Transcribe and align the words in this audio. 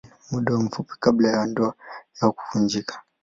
Muda 0.31 0.53
mfupi 0.57 0.93
kabla 0.99 1.29
ya 1.31 1.45
ndoa 1.47 1.73
yao 2.21 2.31
kuvunjika. 2.31 3.01